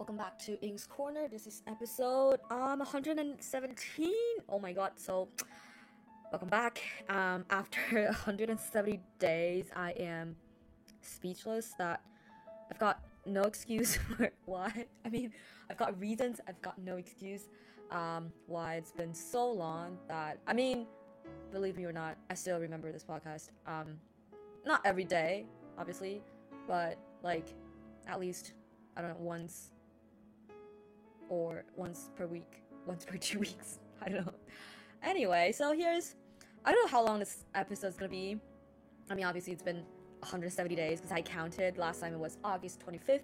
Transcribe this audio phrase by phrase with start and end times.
[0.00, 1.28] Welcome back to Yin's Corner.
[1.28, 4.10] This is episode um 117.
[4.48, 5.28] Oh my god, so
[6.32, 6.80] welcome back.
[7.10, 10.36] Um after 170 days, I am
[11.02, 12.00] speechless that
[12.70, 14.86] I've got no excuse for why.
[15.04, 15.34] I mean,
[15.68, 17.50] I've got reasons, I've got no excuse
[17.90, 20.86] um why it's been so long that I mean,
[21.52, 23.50] believe me or not, I still remember this podcast.
[23.66, 23.98] Um
[24.64, 25.44] not every day,
[25.76, 26.22] obviously,
[26.66, 27.48] but like
[28.06, 28.54] at least
[28.96, 29.72] I don't know once
[31.29, 33.79] or once per week, once per two weeks.
[34.01, 34.33] I don't know.
[35.03, 36.15] Anyway, so here's
[36.63, 38.39] I don't know how long this episode's gonna be.
[39.09, 39.83] I mean, obviously it's been
[40.19, 43.21] 170 days because I counted last time it was August 25th,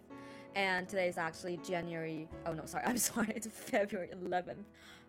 [0.56, 2.28] and today is actually January.
[2.46, 4.64] Oh no, sorry, I'm sorry, it's February 11th.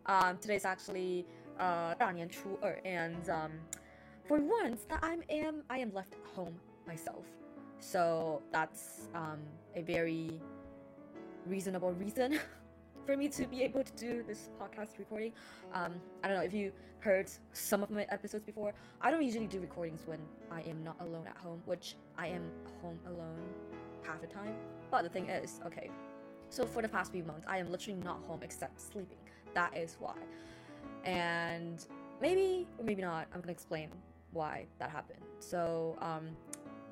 [0.07, 1.27] Um, today's actually
[1.59, 3.51] uh 大年初二, and um,
[4.25, 6.55] for once that I am I am left home
[6.87, 7.27] myself,
[7.79, 9.41] so that's um
[9.77, 10.41] a very
[11.47, 12.39] reasonable reason
[13.08, 15.32] for me to be able to do this podcast recording.
[15.74, 18.74] Um, I don't know if you heard some of my episodes before.
[19.00, 20.20] I don't usually do recordings when
[20.52, 23.40] I am not alone at home, which I am home alone
[24.04, 24.54] half the time.
[24.92, 25.90] But the thing is, okay,
[26.50, 29.20] so for the past few months, I am literally not home except sleeping.
[29.54, 30.16] That is why.
[31.06, 31.86] And
[32.22, 33.90] maybe or maybe not, I'm gonna explain
[34.32, 35.24] why that happened.
[35.40, 36.28] So um,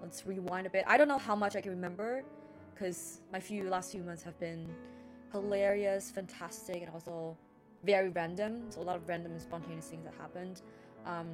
[0.01, 0.85] let's rewind a bit.
[0.87, 2.23] I don't know how much I can remember
[2.73, 4.65] because my few last few months have been
[5.41, 7.37] hilarious, fantastic, and also
[7.83, 8.63] very random.
[8.69, 10.61] So a lot of random and spontaneous things that happened.
[11.05, 11.27] Um,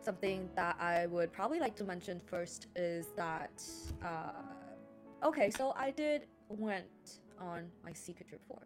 [0.00, 3.62] something that I would probably like to mention first is that
[4.04, 8.58] uh, okay, so I did went on my secret trip for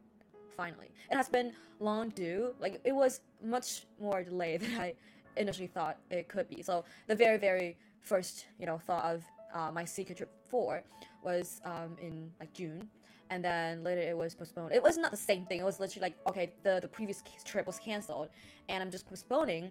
[0.57, 0.91] finally.
[1.11, 2.55] It has been long due.
[2.59, 4.95] Like it was much more delayed than I
[5.37, 6.63] initially thought it could be.
[6.63, 10.83] So the very very first you know thought of uh, my secret trip for
[11.23, 12.89] was um, in like June
[13.31, 14.73] and then later it was postponed.
[14.73, 15.61] It was not the same thing.
[15.61, 18.29] It was literally like okay, the the previous trip was canceled,
[18.69, 19.71] and I'm just postponing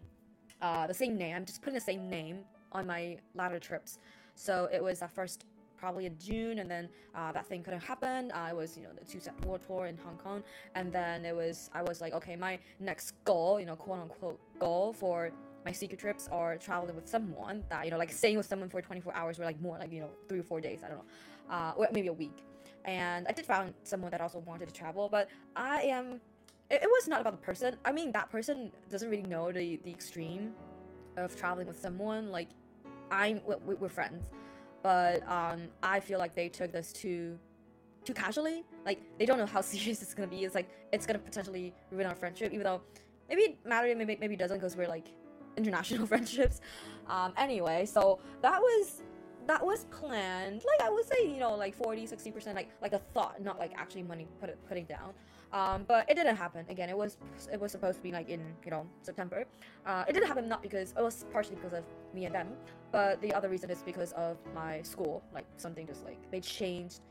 [0.61, 1.35] uh, the same name.
[1.35, 2.39] I'm just putting the same name
[2.71, 3.99] on my latter trips.
[4.35, 5.45] So it was at first
[5.77, 8.31] probably in June, and then uh, that thing couldn't happen.
[8.49, 10.43] It was you know the TwoSet world tour in Hong Kong,
[10.75, 14.39] and then it was I was like okay, my next goal, you know, quote unquote
[14.59, 15.31] goal for
[15.65, 18.81] my secret trips are traveling with someone that you know like staying with someone for
[18.81, 21.05] 24 hours or like more like you know three or four days i don't know
[21.49, 22.43] uh, or maybe a week
[22.85, 26.21] and I did find someone that also wanted to travel, but I am.
[26.69, 27.75] It, it was not about the person.
[27.83, 30.53] I mean, that person doesn't really know the the extreme
[31.17, 32.31] of traveling with someone.
[32.31, 32.49] Like,
[33.11, 34.29] I'm we, we're friends,
[34.83, 37.37] but um, I feel like they took this too
[38.03, 38.63] too casually.
[38.85, 40.45] Like, they don't know how serious it's gonna be.
[40.45, 42.81] It's like it's gonna potentially ruin our friendship, even though
[43.29, 45.07] maybe it matters, maybe maybe it doesn't, because we're like
[45.57, 46.61] international friendships.
[47.07, 49.01] Um, anyway, so that was
[49.47, 50.63] that was planned.
[50.65, 53.59] Like i would say you know like 40 60 percent like like a thought not
[53.59, 55.13] like actually money put it putting down.
[55.53, 56.65] Um, but it didn't happen.
[56.69, 57.17] Again it was
[57.51, 59.45] it was supposed to be like in you know september.
[59.85, 62.47] Uh, it didn't happen not because it was partially because of me and them
[62.91, 65.21] but the other reason is because of my school.
[65.33, 67.01] Like something just like they changed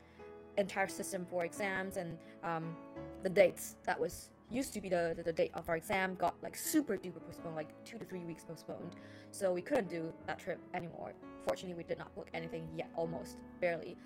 [0.56, 2.77] entire system for exams and um,
[3.23, 3.77] the dates.
[3.84, 6.97] That was used to be the, the, the, date of our exam got like super
[6.97, 8.97] duper postponed like two to three weeks postponed.
[9.31, 11.12] So we couldn't do that trip anymore.
[11.47, 13.97] Fortunately we did not book anything yet almost barely.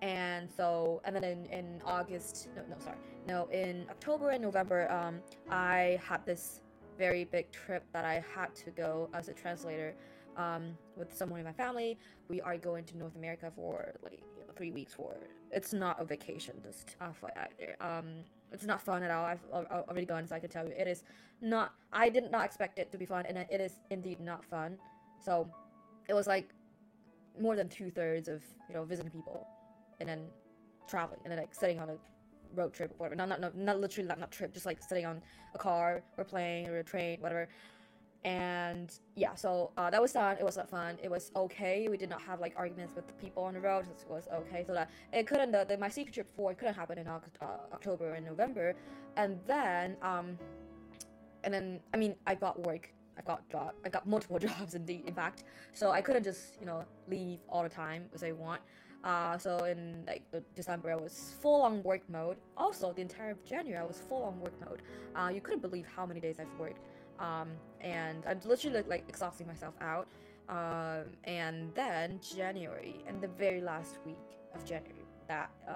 [0.00, 2.98] And so and then in, in august no no sorry.
[3.26, 5.20] No in october and november um
[5.50, 6.60] i had this
[6.96, 9.94] very big trip that i had to go as a translator
[10.36, 11.98] um, with someone in my family.
[12.28, 15.16] We are going to north america for like you know, three weeks for
[15.50, 17.10] it's not a vacation just uh,
[17.80, 19.24] um it's not fun at all.
[19.24, 21.04] I've already gone, so I can tell you it is
[21.40, 21.72] not.
[21.92, 24.78] I did not expect it to be fun, and it is indeed not fun.
[25.24, 25.48] So
[26.08, 26.50] it was like
[27.40, 29.46] more than two thirds of you know visiting people,
[30.00, 30.20] and then
[30.88, 31.96] traveling, and then like sitting on a
[32.54, 33.16] road trip, or whatever.
[33.16, 35.20] Not not not, not literally not, not trip, just like sitting on
[35.54, 37.48] a car or plane or a train, whatever
[38.24, 40.98] and yeah so uh, that was fun it was not fun.
[41.02, 41.88] It was okay.
[41.88, 43.86] We did not have like arguments with the people on the road.
[43.88, 44.64] It was okay.
[44.66, 47.20] So that it couldn't the, the my secret trip for it couldn't happen in uh,
[47.72, 48.74] october and november.
[49.16, 50.38] And then um
[51.44, 52.92] and then i mean i got work.
[53.16, 55.44] I got job i got multiple jobs indeed in fact.
[55.72, 58.60] So i couldn't just you know leave all the time as i want.
[59.04, 60.24] Uh, so in like
[60.56, 62.36] December, I was full on work mode.
[62.56, 64.82] Also, the entire of January, I was full on work mode.
[65.14, 66.80] Uh, you couldn't believe how many days I've worked
[67.18, 67.48] um,
[67.80, 70.08] and I'm literally like exhausting myself out.
[70.48, 74.16] Um, and then January, and the very last week
[74.54, 75.72] of January, that uh,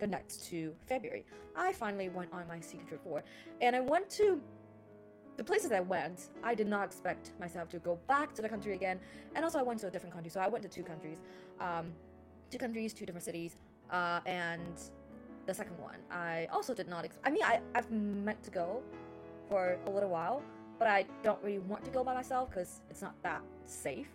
[0.00, 3.22] connects to February, I finally went on my secret trip for,
[3.60, 4.40] and I went to
[5.36, 6.30] the places I went.
[6.42, 8.98] I did not expect myself to go back to the country again,
[9.34, 10.30] and also I went to a different country.
[10.30, 11.18] So I went to two countries,
[11.60, 11.92] um,
[12.50, 13.56] two countries, two different cities,
[13.90, 14.74] uh, and
[15.46, 17.04] the second one, I also did not.
[17.04, 18.82] Ex- I mean, I I've meant to go
[19.48, 20.42] for a little while,
[20.78, 24.08] but I don't really want to go by myself because it's not that safe.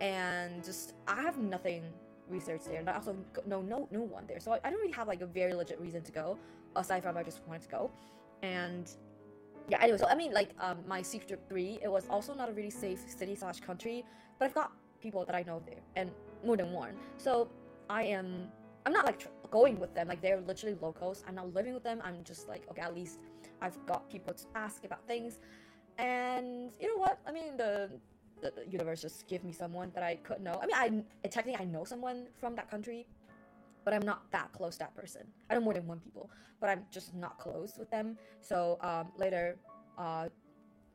[0.00, 1.82] And just I have nothing
[2.28, 3.16] researched there, and I also
[3.46, 5.80] no no no one there, so I, I don't really have like a very legit
[5.80, 6.38] reason to go
[6.76, 7.90] aside from I just wanted to go.
[8.42, 8.88] And
[9.68, 12.52] yeah, anyway, so I mean, like um, my sector three, it was also not a
[12.52, 14.04] really safe city slash country,
[14.38, 16.10] but I've got people that I know there, and
[16.44, 16.94] more than one.
[17.16, 17.48] So
[17.90, 18.48] I am,
[18.86, 21.24] I'm not like tr- going with them, like they're literally locals.
[21.26, 22.00] I'm not living with them.
[22.04, 23.18] I'm just like, okay, at least
[23.60, 25.40] I've got people to ask about things,
[25.98, 27.18] and you know what?
[27.26, 27.90] I mean, the
[28.40, 30.60] the, the universe just gave me someone that I could know.
[30.62, 33.06] I mean, I technically I know someone from that country,
[33.84, 35.22] but I'm not that close to that person.
[35.50, 36.30] I know more than one people,
[36.60, 38.16] but I'm just not close with them.
[38.40, 39.56] So um, later,
[39.98, 40.28] uh,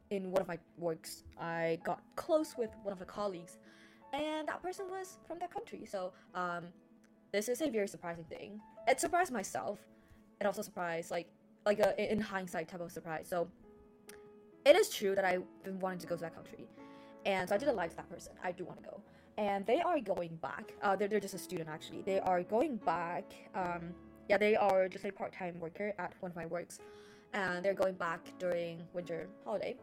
[0.09, 3.57] in one of my works, I got close with one of the colleagues,
[4.13, 5.85] and that person was from that country.
[5.85, 6.65] So um,
[7.33, 8.61] this is a very surprising thing.
[8.87, 9.79] It surprised myself.
[10.39, 11.27] It also surprised like
[11.65, 13.27] like a in hindsight type of surprise.
[13.29, 13.47] So
[14.65, 16.67] it is true that I've been wanting to go to that country,
[17.25, 18.33] and so I did lie to that person.
[18.43, 19.01] I do want to go,
[19.37, 20.73] and they are going back.
[20.81, 22.01] Uh, they're, they're just a student actually.
[22.01, 23.25] They are going back.
[23.55, 23.93] Um,
[24.29, 26.79] yeah, they are just a part-time worker at one of my works,
[27.33, 29.75] and they're going back during winter holiday.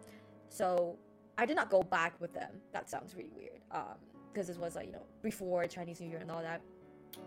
[0.49, 0.97] So
[1.37, 2.53] I did not go back with them.
[2.73, 3.61] That sounds really weird.
[3.71, 3.99] Um,
[4.32, 6.61] because this was like you know before Chinese New Year and all that.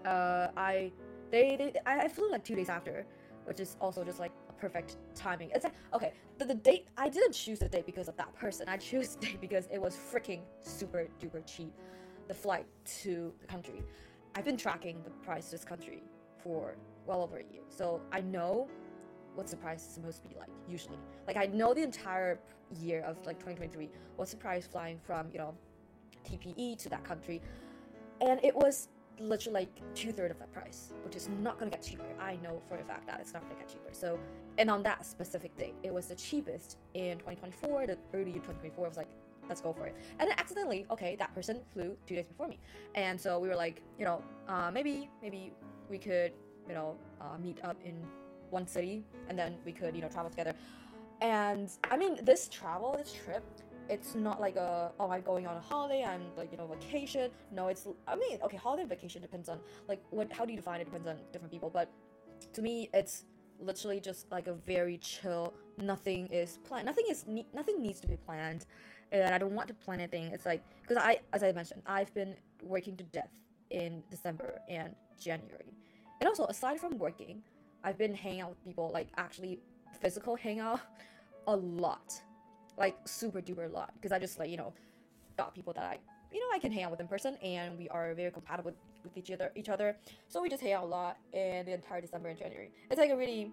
[0.05, 0.91] Uh, I
[1.31, 3.05] they, they I flew like two days after,
[3.45, 5.51] which is also just like a perfect timing.
[5.53, 8.67] It's like okay, the, the date I didn't choose the date because of that person.
[8.69, 11.73] I chose the date because it was freaking super duper cheap
[12.27, 12.65] the flight
[13.01, 13.83] to the country.
[14.35, 16.03] I've been tracking the price to this country
[16.41, 18.67] for well over a year, so I know
[19.35, 20.97] what the price is supposed to be like usually.
[21.27, 22.39] Like I know the entire
[22.79, 25.53] year of like 2023 what's the price flying from you know
[26.25, 27.41] TPE to that country,
[28.21, 31.83] and it was literally like two thirds of that price, which is not gonna get
[31.83, 32.05] cheaper.
[32.19, 33.89] I know for a fact that it's not gonna get cheaper.
[33.91, 34.19] So,
[34.57, 37.87] and on that specific date, it was the cheapest in 2024.
[37.87, 39.09] The early 2024 I was like
[39.49, 39.95] let's go for it.
[40.19, 42.59] And then accidentally, okay, that person flew two days before me,
[42.95, 45.53] and so we were like, you know, uh, maybe maybe
[45.89, 46.31] we could,
[46.67, 47.95] you know, uh, meet up in
[48.49, 50.53] one city, and then we could, you know, travel together.
[51.21, 53.43] And I mean, this travel, this trip,
[53.89, 57.31] it's not like a oh I'm going on a holiday, I'm like you know vacation.
[57.51, 60.81] No, it's I mean okay, holiday vacation depends on like what how do you define
[60.81, 61.89] it depends on different people, but
[62.53, 63.25] to me it's
[63.59, 65.53] literally just like a very chill.
[65.77, 66.85] Nothing is planned.
[66.85, 68.65] Nothing is ne- nothing needs to be planned
[69.13, 70.25] and I don't want to plan anything.
[70.25, 73.29] It's like because I, as I mentioned, I've been working to death
[73.69, 75.73] in December and January,
[76.19, 77.43] and also aside from working,
[77.83, 79.59] I've been hanging out with people like actually
[80.01, 80.81] physical hangout
[81.47, 82.19] a lot,
[82.77, 83.93] like super duper a lot.
[83.95, 84.73] Because I just like you know
[85.37, 85.99] got people that I
[86.31, 88.71] you know I can hang out with in person, and we are very compatible
[89.03, 89.51] with, each other.
[89.55, 89.97] Each other,
[90.27, 92.71] so we just hang out a lot in the entire December and January.
[92.89, 93.51] It's like a really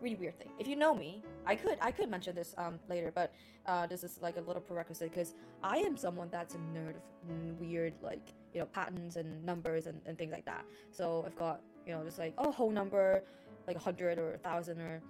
[0.00, 0.50] really weird thing.
[0.58, 3.32] If you know me, I could I could mention this um later, but
[3.66, 7.60] uh, this is like a little prerequisite because I am someone that's a nerd of
[7.60, 10.64] weird like you know patterns and numbers and, and things like that.
[10.92, 13.22] So I've got you know just like oh whole number
[13.66, 15.02] like a hundred or a thousand or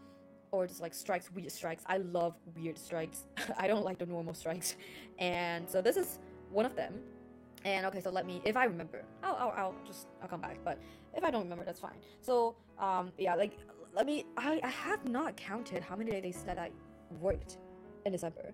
[0.56, 1.82] or just like strikes weird strikes.
[1.86, 3.24] I love weird strikes.
[3.58, 4.76] I don't like the normal strikes,
[5.18, 6.18] and so this is
[6.50, 6.94] one of them.
[7.64, 10.58] And okay, so let me, if I remember, I'll, I'll, I'll just, I'll come back.
[10.64, 10.78] But
[11.16, 11.98] if I don't remember, that's fine.
[12.20, 13.58] So, um, yeah, like
[13.94, 16.70] let me I, I have not counted how many days that I
[17.20, 17.58] worked
[18.04, 18.52] in December.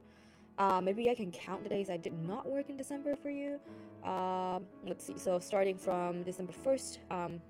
[0.59, 3.59] Uh, maybe I can count the days I did not work in December for you.
[4.05, 5.19] Um, let's see.
[5.19, 7.41] So starting from December 1st, um,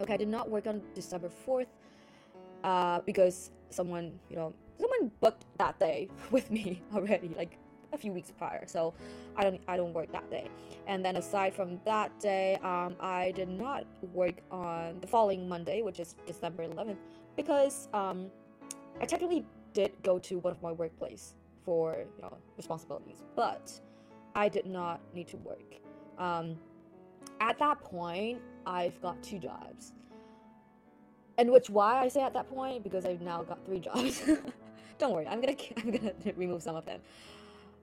[0.00, 1.66] okay, I did not work on December 4th
[2.66, 7.56] uh, because someone, you know, someone booked that day with me already, like
[7.92, 8.66] a few weeks prior.
[8.66, 8.92] So
[9.36, 10.48] I don't I don't work that day.
[10.86, 15.82] And then aside from that day, um, I did not work on the following Monday,
[15.82, 16.96] which is December 11th,
[17.36, 18.26] because um,
[19.00, 23.80] I technically did go to one of my workplace for you know responsibilities, but
[24.34, 25.70] I did not need to work.
[26.18, 26.56] Um,
[27.40, 29.92] at that point, I've got two jobs,
[31.38, 34.22] and which why I say at that point because I've now got three jobs.
[34.98, 37.00] Don't worry, I'm gonna I'm gonna remove some of them.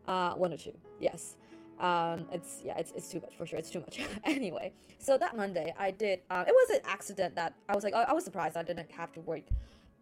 [0.08, 1.36] Uh, one or two, yes.
[1.80, 3.60] Um, it's yeah, it's, it's too much for sure.
[3.60, 4.02] It's too much.
[4.24, 6.22] anyway, so that Monday I did.
[6.30, 8.92] Uh, it was an accident that I was like, I, I was surprised I didn't
[8.92, 9.44] have to work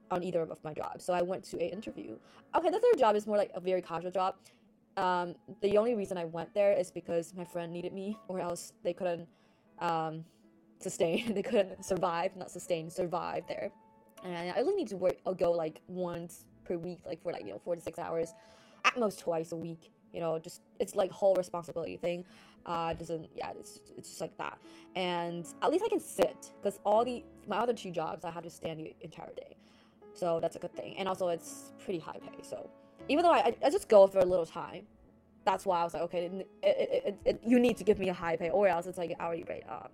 [0.09, 1.05] on either of my jobs.
[1.05, 2.17] So I went to a interview.
[2.55, 4.35] Okay, the third job is more like a very casual job.
[4.97, 8.73] Um, the only reason I went there is because my friend needed me, or else
[8.83, 9.27] they couldn't
[9.79, 10.25] um,
[10.83, 11.33] sustain.
[11.35, 13.71] they couldn't survive, not sustain, survive there.
[14.23, 15.17] And I only need to work.
[15.25, 18.33] I'll go like once per week, like for like you know four to six hours,
[18.85, 22.23] at most twice a week you know just it's like whole responsibility thing
[22.65, 24.57] uh doesn't yeah it's it's just like that
[24.95, 28.43] and at least i can sit because all the my other two jobs i have
[28.43, 29.55] to stand the entire day
[30.13, 32.69] so that's a good thing and also it's pretty high pay so
[33.09, 34.85] even though i, I just go for a little time
[35.45, 38.13] that's why i was like okay it, it, it, you need to give me a
[38.13, 39.89] high pay or else it's like hourly rate um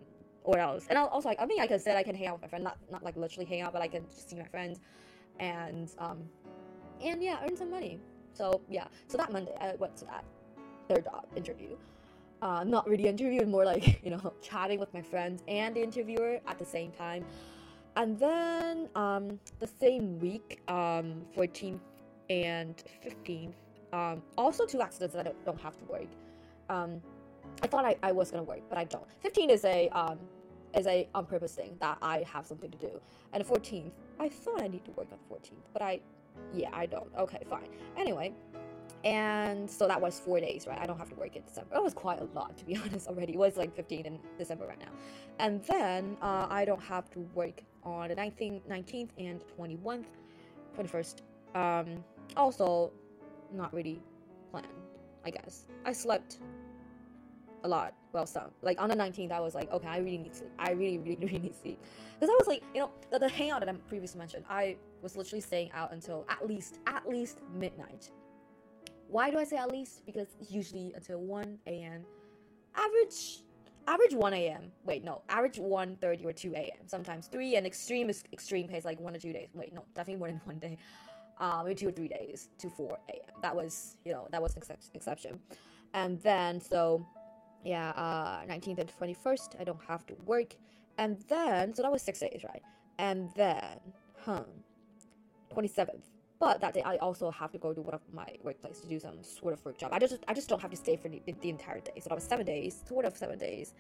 [0.48, 2.36] or else and i was like i mean i can sit i can hang out
[2.36, 4.50] with my friend not not like literally hang out but i can just see my
[4.56, 4.80] friends
[5.40, 6.20] and um
[7.04, 8.00] and yeah earn some money
[8.38, 10.24] so yeah, so that Monday I went to that
[10.88, 11.76] third job interview.
[12.44, 16.40] Uh, not really interview, more like you know chatting with my friends and the interviewer
[16.46, 17.26] at the same time.
[17.96, 21.80] And then um, the same week, um, 14th
[22.30, 23.54] and 15th,
[23.92, 26.12] um, also two accidents that I don't, don't have to work.
[26.70, 27.02] Um,
[27.64, 29.10] I thought I, I was gonna work, but I don't.
[29.22, 30.20] 15 is a um,
[30.76, 33.00] is a on purpose thing that I have something to do,
[33.34, 36.00] and the 14th I thought I need to work on the 14th, but I
[36.54, 37.10] yeah, I don't.
[37.18, 37.68] Okay, fine.
[37.98, 38.34] Anyway,
[39.04, 40.80] and so that was four days, right?
[40.80, 41.76] I don't have to work in December.
[41.76, 43.34] It was quite a lot, to be honest, already.
[43.34, 44.92] It was like 15 in December right now.
[45.40, 50.06] And then uh, I don't have to work on the 19th, 19th and 21st,
[50.78, 51.22] 21st.
[51.56, 52.04] Um,
[52.36, 52.92] also,
[53.54, 54.02] not really
[54.52, 54.68] planned,
[55.26, 55.66] I guess.
[55.86, 56.40] I slept
[57.68, 57.94] a lot.
[58.14, 58.50] Well, some.
[58.62, 60.52] Like on the 19th, I was like, okay, I really need sleep.
[60.58, 61.80] I really, really, really need sleep.
[62.16, 65.16] Because I was like, you know, the, the hangout that I previously mentioned, I was
[65.16, 68.10] literally staying out until at least, at least midnight.
[69.08, 70.06] Why do I say at least?
[70.06, 72.04] Because usually until 1 a.m.
[72.76, 73.44] Average,
[73.88, 74.72] average 1 a.m.
[74.86, 76.88] Wait, no, average 1.30 or 2 a.m.
[76.88, 79.50] Sometimes 3 and extreme is extreme pace like 1 or 2 days.
[79.54, 80.78] Wait, no, definitely more than one day.
[81.40, 83.20] Uh, maybe 2 or 3 days to 4 a.m.
[83.42, 85.40] That was, you know, that was an ex- exception.
[85.94, 87.06] And then, so
[87.64, 90.56] yeah, uh, 19th and 21st, I don't have to work.
[90.98, 92.62] And then, so that was six days, right?
[92.98, 93.80] And then,
[94.24, 94.44] huh,
[95.56, 96.02] 27th.
[96.40, 99.00] But that day, I also have to go to one of my workplace to do
[99.00, 99.92] some sort of work job.
[99.92, 101.94] I just, I just don't have to stay for the, the entire day.
[102.00, 103.74] So that was seven days, sort of seven days,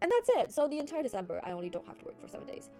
[0.00, 0.52] and that's it.
[0.52, 2.70] So the entire December, I only don't have to work for seven days,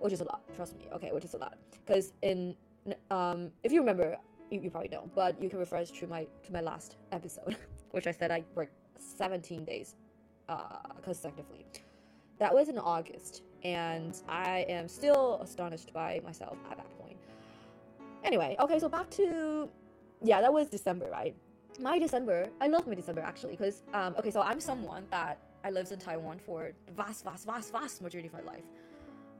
[0.00, 0.42] which is a lot.
[0.56, 0.88] Trust me.
[0.94, 1.58] Okay, which is a lot.
[1.84, 2.56] Because in,
[3.10, 4.16] um, if you remember,
[4.50, 7.56] you, you probably don't, but you can refer to my to my last episode,
[7.90, 9.96] which I said I worked 17 days
[10.48, 11.66] uh, consecutively.
[12.38, 17.16] That was in August, and I am still astonished by myself at that point.
[18.24, 19.68] Anyway, okay, so back to
[20.22, 21.34] yeah, that was December, right?
[21.80, 25.70] My December, I love my December actually, because um, okay, so I'm someone that I
[25.70, 28.64] lived in Taiwan for the vast, vast, vast, vast majority of my life,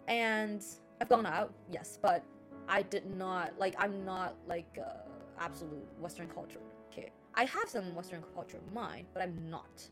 [0.08, 0.62] and
[1.00, 2.23] I've gone out, yes, but
[2.68, 3.75] I did not like.
[3.78, 5.08] I'm not like uh,
[5.38, 6.61] absolute Western culture.
[7.36, 9.88] I have some Western culture in mind, but I'm not.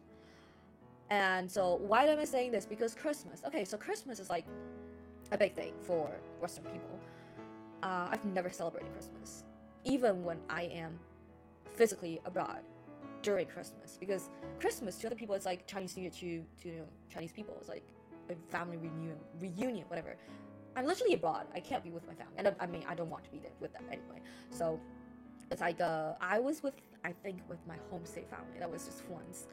[1.11, 2.65] And so, why am I saying this?
[2.65, 3.43] Because Christmas.
[3.47, 4.47] Okay, so Christmas is like
[5.31, 6.99] a big thing for Western people.
[7.83, 9.45] Uh, I've never celebrated Christmas,
[9.85, 10.99] even when I am
[11.75, 12.61] physically abroad
[13.23, 14.31] during Christmas, because
[14.61, 17.57] Christmas to other people it's like Chinese New Year to to you know, Chinese people.
[17.59, 17.85] It's like
[18.31, 20.17] a family reunion, reunion, whatever.
[20.77, 21.47] I'm literally abroad.
[21.55, 23.39] I can't be with my family, and I, I mean I don't want to be
[23.39, 24.23] there with them anyway.
[24.51, 24.81] So
[25.51, 28.60] it's like uh, I was with I think with my homestay family.
[28.60, 29.48] That was just once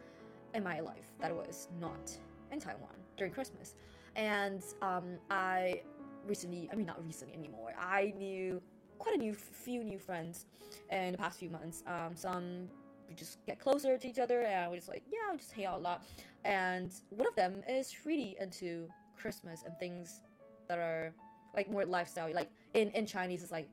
[0.54, 2.16] in my life that was not
[2.52, 3.74] in Taiwan during Christmas.
[4.16, 5.82] And um, I
[6.26, 8.62] recently, I mean, not recently anymore, I knew
[8.98, 10.46] quite a new few new friends
[10.90, 11.82] in the past few months.
[11.86, 12.68] Um, some
[13.08, 15.66] we just get closer to each other and we just like, yeah, we just hang
[15.66, 16.04] out a lot.
[16.44, 20.20] And one of them is really into Christmas and things
[20.68, 21.12] that are
[21.54, 22.32] like more lifestyle.
[22.32, 23.68] Like in, in Chinese, it's like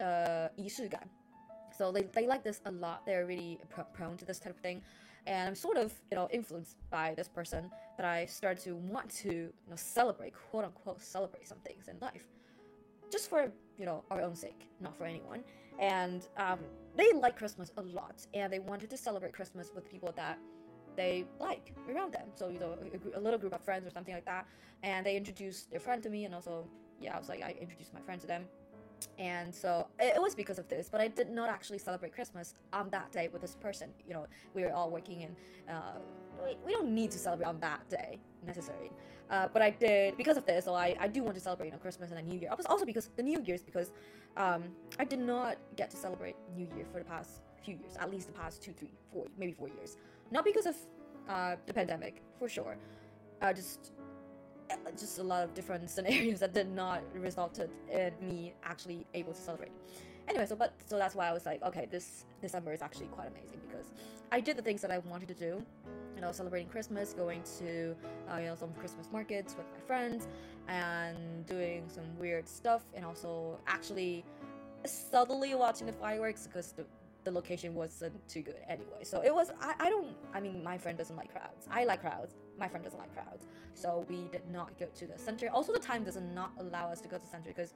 [0.00, 1.00] uh, 仪式感.
[1.77, 3.05] So they, they like this a lot.
[3.05, 4.81] They're really pr- prone to this type of thing.
[5.27, 9.09] And I'm sort of, you know, influenced by this person that I started to want
[9.23, 12.27] to, you know, celebrate, quote unquote, celebrate some things in life.
[13.11, 15.43] Just for, you know, our own sake, not for anyone.
[15.79, 16.59] And um,
[16.95, 18.25] they like Christmas a lot.
[18.33, 20.37] And they wanted to celebrate Christmas with people that
[20.95, 22.27] they like around them.
[22.35, 22.77] So, you know,
[23.15, 24.47] a, a little group of friends or something like that.
[24.83, 26.25] And they introduced their friend to me.
[26.25, 26.67] And also,
[27.01, 28.45] yeah, I was like, I introduced my friend to them
[29.17, 32.89] and so it was because of this but i did not actually celebrate christmas on
[32.89, 33.89] that day with this person.
[34.07, 35.35] You know we were all working and
[35.69, 35.99] uh,
[36.43, 38.91] we, we don't need to celebrate on that day necessarily
[39.29, 41.71] uh, but i did because of this so I, I do want to celebrate you
[41.73, 42.49] know, christmas and the new year.
[42.69, 43.91] Also because the new year's because
[44.37, 44.63] um,
[44.99, 48.27] i did not get to celebrate new year for the past few years at least
[48.27, 49.97] the past two three four maybe four years.
[50.31, 50.75] Not because of
[51.29, 52.77] uh, the pandemic for sure.
[53.41, 53.91] Uh, just
[54.97, 59.41] just a lot of different scenarios that did not resulted in me actually able to
[59.41, 59.71] celebrate.
[60.27, 63.27] Anyway, so but so that's why I was like, okay, this December is actually quite
[63.27, 63.85] amazing because
[64.31, 65.63] I did the things that I wanted to do.
[66.15, 67.95] You know, celebrating Christmas, going to
[68.31, 70.27] uh, you know some Christmas markets with my friends,
[70.67, 74.25] and doing some weird stuff, and also actually
[74.85, 76.85] subtly watching the fireworks because the
[77.25, 79.03] the location wasn't too good anyway.
[79.03, 81.67] So it was I, I don't I mean my friend doesn't like crowds.
[81.69, 82.35] I like crowds.
[82.57, 83.47] My friend doesn't like crowds.
[83.73, 85.49] So we did not go to the center.
[85.49, 87.73] Also the time does not allow us to go to the center because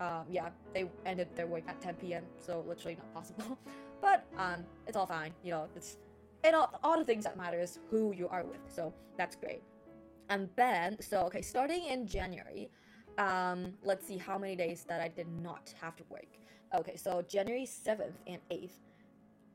[0.00, 2.24] um, yeah, they ended their work at 10 p.m.
[2.38, 3.58] So literally not possible.
[4.00, 5.32] but um, it's all fine.
[5.44, 5.98] You know, it's
[6.42, 8.60] it all, all the things that matter is who you are with.
[8.66, 9.62] So that's great.
[10.30, 12.70] And then so okay, starting in January,
[13.18, 16.39] um, let's see how many days that I did not have to work.
[16.72, 18.70] Okay, so January 7th and 8th.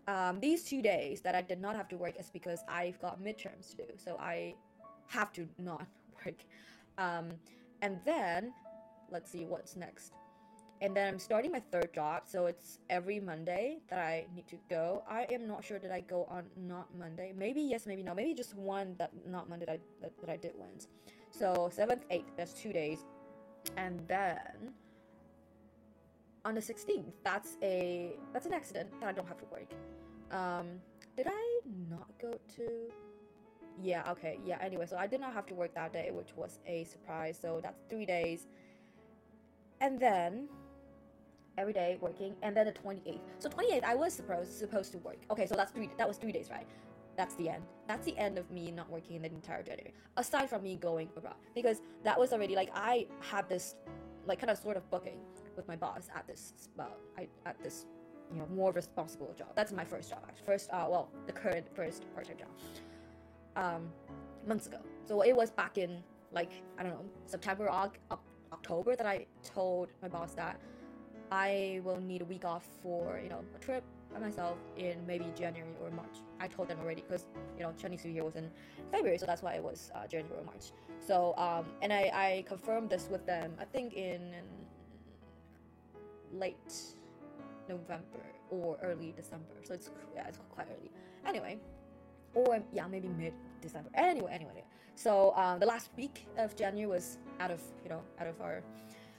[0.08, 3.22] Um, these two days that I did not have to work is because I've got
[3.22, 3.84] midterms to do.
[3.98, 4.56] So I
[5.08, 5.86] have to not
[6.26, 6.36] work.
[6.98, 7.30] Um,
[7.82, 8.54] and then,
[9.10, 10.14] let's see what's next.
[10.82, 14.58] And then I'm starting my third job, so it's every Monday that I need to
[14.70, 15.04] go.
[15.10, 17.34] I am not sure that I go on not Monday.
[17.36, 18.14] Maybe yes, maybe no.
[18.14, 20.88] Maybe just one that not Monday that I, that, that I did once.
[21.32, 23.00] So seventh, eighth, that's two days,
[23.78, 24.74] and then
[26.46, 29.72] on the 16th that's a that's an accident that i don't have to work.
[30.32, 30.68] Um
[31.18, 31.60] did i
[31.90, 32.64] not go to
[33.82, 36.60] yeah okay yeah anyway so i did not have to work that day which was
[36.68, 38.48] a surprise so that's three days.
[39.82, 40.48] And then
[41.58, 45.18] every day working and then the 28th so 28th i was supposed supposed to work.
[45.32, 46.68] Okay so that's three that was three days right?
[47.18, 47.64] That's the end.
[47.88, 51.36] That's the end of me not working the entire january aside from me going abroad
[51.56, 53.76] because that was already like i had this
[54.28, 55.20] like kind of sort of booking
[55.56, 57.86] with my boss at this well, I, at this
[58.32, 59.50] you know more responsible job.
[59.56, 60.46] That's my first job actually.
[60.46, 62.50] First uh well the current first part time job.
[63.56, 63.90] Um
[64.48, 64.80] months ago.
[65.06, 67.70] So it was back in like I don't know September
[68.52, 70.60] October that I told my boss that
[71.32, 73.84] I will need a week off for you know a trip
[74.14, 76.18] by myself in maybe January or March.
[76.40, 78.50] I told them already because you know Chinese New Year was in
[78.92, 80.72] February, so that's why it was uh, January or March.
[81.06, 83.54] So um, and I, I confirmed this with them.
[83.60, 84.46] I think in, in
[86.36, 86.74] late
[87.68, 89.56] November or early December.
[89.64, 90.92] So it's yeah, it's quite early.
[91.26, 91.58] Anyway,
[92.34, 93.90] or yeah, maybe mid December.
[93.96, 94.64] Anyway, anyway.
[94.96, 98.64] So um, the last week of January was out of you know out of our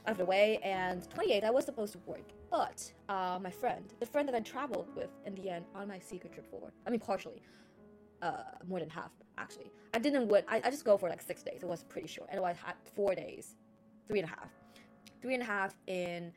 [0.06, 3.92] out of the way, and 28th I was supposed to work, but uh, my friend,
[3.98, 6.90] the friend that I traveled with in the end on my secret trip forward, I
[6.90, 7.42] mean partially,
[8.22, 8.36] uh,
[8.68, 9.70] more than half actually.
[9.92, 10.44] I didn't win.
[10.48, 11.62] I, I just go for like six days.
[11.62, 13.56] It was pretty short, and I had four days,
[14.08, 14.50] three and a half,
[15.20, 16.32] three and a half in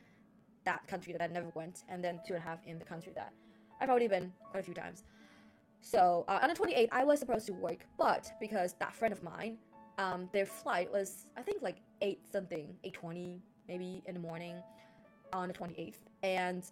[0.64, 3.12] that country that I never went, and then two and a half in the country
[3.14, 3.32] that
[3.80, 5.04] I've already been quite a few times.
[5.80, 9.22] So uh, on the 28th, I was supposed to work, but because that friend of
[9.22, 9.56] mine,
[9.98, 14.56] um, their flight was I think like eight something, eight twenty maybe in the morning,
[15.32, 16.64] on the 28th, and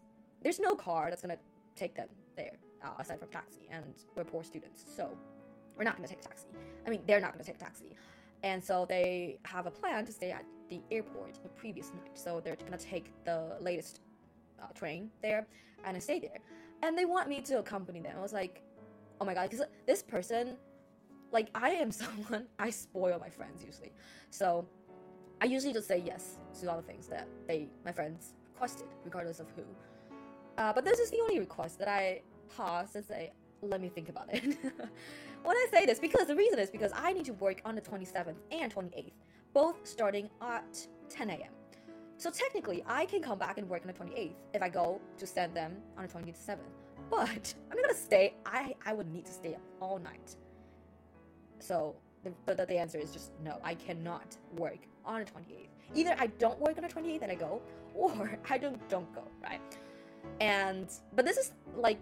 [0.42, 1.38] there's no car that's gonna
[1.76, 3.84] take them there uh, aside from taxi, and
[4.16, 5.16] we're poor students, so
[5.76, 6.48] we're not gonna take a taxi.
[6.86, 7.96] I mean, they're not gonna take a taxi,
[8.42, 12.10] and so they have a plan to stay at the airport the previous night.
[12.14, 14.00] So they're gonna take the latest
[14.62, 15.46] uh, train there
[15.84, 16.38] and stay there.
[16.82, 18.14] And they want me to accompany them.
[18.16, 18.62] I was like,
[19.20, 20.56] oh my god, because this person,
[21.32, 23.92] like, I am someone, I spoil my friends usually.
[24.30, 24.66] So
[25.40, 29.40] I usually just say yes to all the things that they, my friends, requested, regardless
[29.40, 29.62] of who.
[30.56, 32.22] Uh, but this is the only request that I
[32.56, 34.44] pause and say, let me think about it.
[35.42, 37.80] when I say this, because the reason is because I need to work on the
[37.80, 39.12] 27th and 28th
[39.52, 41.52] both starting at 10 a.m.
[42.16, 45.26] So technically, I can come back and work on the 28th if I go to
[45.26, 46.58] send them on the 27th.
[47.10, 48.34] But I'm not gonna stay.
[48.44, 50.36] I I would need to stay up all night.
[51.60, 51.94] So
[52.24, 53.58] the, the, the answer is just no.
[53.62, 55.68] I cannot work on the 28th.
[55.94, 57.62] Either I don't work on the 28th and I go,
[57.94, 59.22] or I don't don't go.
[59.42, 59.60] Right.
[60.40, 62.00] And but this is like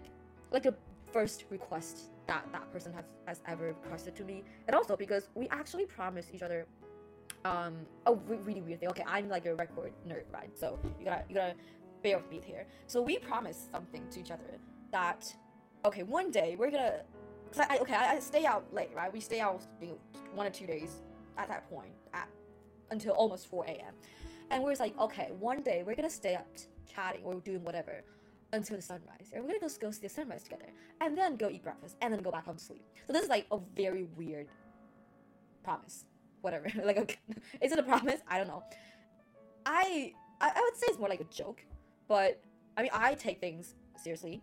[0.51, 0.73] like a
[1.11, 5.47] first request that that person has has ever requested to me, and also because we
[5.49, 6.65] actually promised each other
[7.45, 8.89] um a really weird thing.
[8.89, 10.57] Okay i'm like a record nerd right?
[10.57, 11.55] So you gotta you gotta
[12.03, 12.65] bear with me here.
[12.87, 14.59] So we promised something to each other
[14.91, 15.33] that
[15.85, 17.01] okay one day we're gonna
[17.51, 19.11] cause I, okay I, I stay out late right?
[19.11, 19.99] We stay out you know,
[20.33, 21.01] one or two days
[21.37, 22.27] at that point at
[22.91, 23.93] until almost 4 a.m
[24.49, 26.47] and we're like okay one day we're gonna stay up
[26.93, 28.03] chatting or doing whatever
[28.53, 30.67] until the sunrise and we're gonna go, go see the sunrise together
[31.01, 33.29] and then go eat breakfast and then go back home to sleep so this is
[33.29, 34.47] like a very weird
[35.63, 36.05] promise
[36.41, 36.67] whatever.
[36.83, 37.17] like, okay,
[37.61, 38.21] is it a promise?
[38.27, 38.63] I don't know.
[39.65, 41.61] I, I I would say it's more like a joke,
[42.07, 42.41] but
[42.77, 44.41] I mean I take things seriously,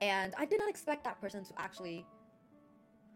[0.00, 2.06] and I did not expect that person to actually.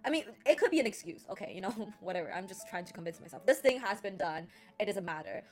[0.04, 1.26] I mean, it could be an excuse.
[1.30, 2.32] Okay, you know, whatever.
[2.32, 4.46] I'm just trying to convince myself this thing has been done.
[4.78, 5.42] It doesn't matter.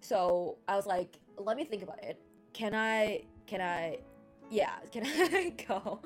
[0.00, 2.20] So I was like, let me think about it.
[2.52, 3.22] Can I?
[3.48, 3.98] Can I?
[4.50, 6.00] Yeah, can I go?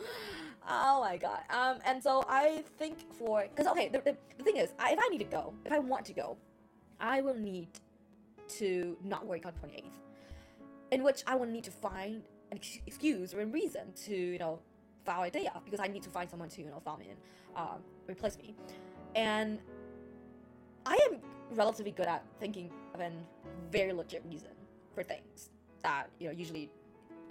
[0.68, 1.40] Oh my god.
[1.50, 4.98] Um, and so I think for because okay, the, the, the thing is, I, if
[5.02, 6.36] I need to go, if I want to go,
[7.00, 7.68] I will need
[8.58, 9.84] to not work on 28th,
[10.92, 14.38] in which I will need to find an ex- excuse or a reason to you
[14.38, 14.60] know
[15.04, 17.08] file a day off because I need to find someone to you know file me
[17.10, 17.18] and
[17.56, 18.54] um, replace me,
[19.16, 19.58] and
[20.86, 21.18] I am
[21.50, 23.10] relatively good at thinking of a
[23.72, 24.50] very legit reason
[24.94, 25.50] for things
[25.82, 26.70] that you know usually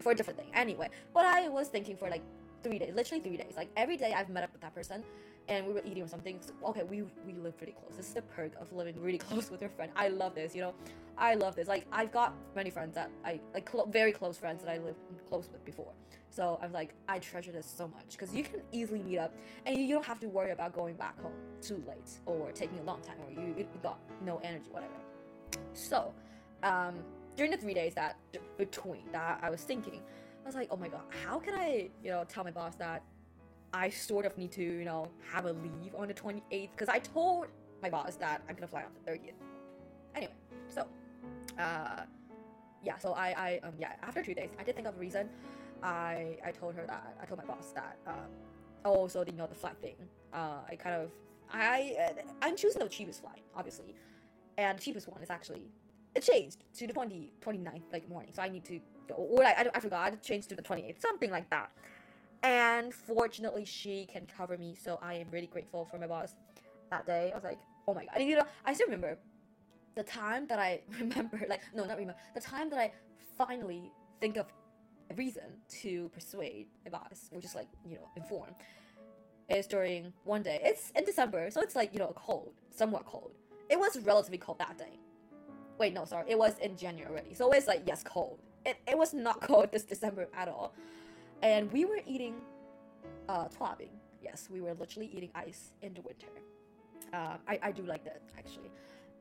[0.01, 0.89] for a different thing anyway.
[1.13, 2.23] But I was thinking for like
[2.63, 3.53] three days, literally three days.
[3.55, 5.03] Like every day I've met up with that person
[5.47, 6.39] and we were eating or something.
[6.41, 7.95] So, okay, we we live pretty close.
[7.97, 9.91] This is the perk of living really close with your friend.
[9.95, 10.73] I love this, you know.
[11.17, 11.67] I love this.
[11.67, 14.99] Like I've got many friends that I like clo- very close friends that I lived
[15.27, 15.91] close with before.
[16.29, 19.35] So I'm like I treasure this so much because you can easily meet up
[19.65, 22.83] and you don't have to worry about going back home too late or taking a
[22.83, 24.93] long time or you, you got no energy whatever.
[25.73, 26.13] So,
[26.63, 26.95] um,
[27.41, 28.17] during the three days that
[28.55, 29.99] between that I was thinking,
[30.43, 33.01] I was like, oh my god, how can I you know tell my boss that
[33.73, 36.99] I sort of need to, you know, have a leave on the 28th because I
[36.99, 37.47] told
[37.81, 39.33] my boss that I'm gonna fly on the 30th.
[40.13, 40.33] Anyway,
[40.67, 40.85] so,
[41.57, 42.01] uh,
[42.83, 45.27] yeah, so I, I, um, yeah, after two days, I did think of a reason.
[45.81, 48.29] I, I told her that, I told my boss that, um,
[48.85, 49.95] oh, so the, you know, the flight thing,
[50.31, 51.09] uh, I kind of,
[51.51, 53.95] I, uh, I'm choosing the cheapest flight, obviously,
[54.59, 55.71] and the cheapest one is actually,
[56.15, 59.57] it changed to the 20, 29th, like, morning, so I need to go, or like,
[59.57, 61.71] I, I forgot, it changed to the 28th, something like that.
[62.43, 66.35] And fortunately she can cover me so i am really grateful for my boss
[66.89, 67.31] that day.
[67.31, 68.15] I was like oh my god.
[68.15, 69.17] And you know i still remember
[69.95, 72.91] the time that i remember like no not remember the time that i
[73.37, 74.47] finally think of
[75.09, 75.43] a reason
[75.81, 78.49] to persuade my boss or just like you know inform
[79.49, 80.61] is during one day.
[80.63, 83.33] It's in december so it's like you know cold somewhat cold.
[83.69, 84.97] It was relatively cold that day
[85.81, 88.97] wait no sorry it was in january already so it's like yes cold it, it
[88.97, 90.73] was not cold this december at all
[91.43, 92.35] and we were eating
[93.29, 93.89] uh twabbing.
[94.23, 96.27] Yes, we were literally eating ice in the winter.
[97.13, 98.71] Uh, I, I do like that actually.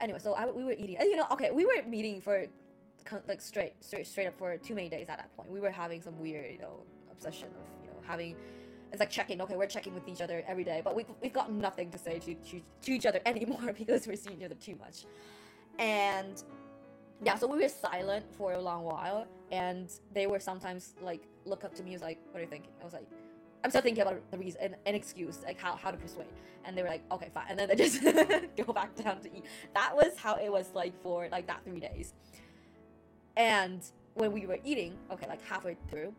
[0.01, 2.47] Anyway, so I, we were eating, and you know, okay, we were meeting for
[3.29, 5.51] like straight, straight, straight up for too many days at that point.
[5.51, 8.37] We were having some weird, you know, obsession of you know having.
[8.93, 9.41] It's like checking.
[9.43, 12.19] Okay, we're checking with each other every day, but we we've got nothing to say
[12.21, 15.07] to, to to each other anymore because we're seeing each other too much.
[15.81, 16.45] And
[17.25, 21.65] yeah, so we were silent for a long while, and they were sometimes like look
[21.65, 23.09] up to me, was like, "What are you thinking?" I was like,
[23.65, 26.29] "I'm still thinking about the reason, an, an excuse, like how how to persuade."
[26.65, 28.03] And they were like, "Okay, fine," and then they just
[28.57, 29.45] go back down to eat.
[29.75, 32.13] That was how it was like for like that three days.
[33.37, 33.83] And
[34.15, 36.13] when we were eating, okay, like halfway through,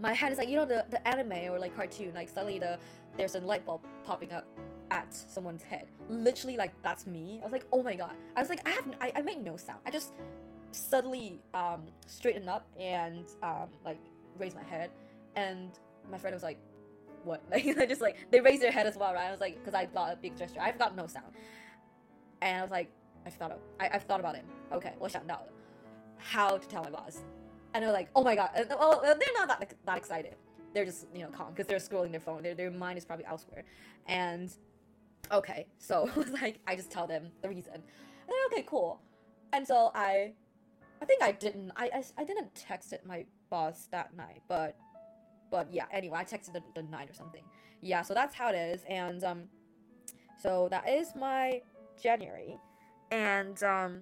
[0.00, 2.76] my head is like you know the the anime or like cartoon, like suddenly the
[3.16, 4.46] there's a light bulb popping up
[4.91, 5.87] at someone's head.
[6.09, 7.39] Literally, like that's me.
[7.41, 8.15] I was like, oh my god.
[8.35, 9.79] I was like, I have, I, I made no sound.
[9.85, 10.13] I just
[10.71, 13.99] suddenly um straightened up and um like
[14.37, 14.91] raised my head,
[15.35, 15.71] and
[16.11, 16.59] my friend was like,
[17.23, 17.41] what?
[17.51, 19.27] Like I just like they raised their head as well, right?
[19.27, 20.59] I was like, because I got a big gesture.
[20.61, 21.33] I've got no sound,
[22.41, 22.89] and I was like,
[23.25, 24.45] I've thought of, I, I've thought about it.
[24.71, 25.47] Okay, 我想到了
[26.17, 27.19] how to tell my boss,
[27.73, 28.49] and they're like, oh my god.
[28.55, 30.35] And, well, they're not that that excited.
[30.73, 32.43] They're just you know calm because they're scrolling their phone.
[32.43, 33.63] Their their mind is probably elsewhere,
[34.07, 34.51] and
[35.30, 36.08] okay, so
[36.42, 37.74] like I just tell them the reason.
[37.74, 37.82] And
[38.28, 39.00] they're okay, cool.
[39.52, 40.32] And so I
[41.02, 44.76] I think I didn't I, I, I didn't text it my boss that night, but
[45.50, 47.42] but yeah, anyway, I texted the, the night or something.
[47.80, 48.82] Yeah, so that's how it is.
[48.88, 49.42] And um
[50.38, 51.60] so that is my
[52.00, 52.56] January.
[53.10, 54.00] And um